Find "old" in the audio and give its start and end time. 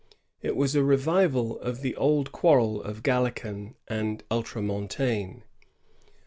1.95-2.31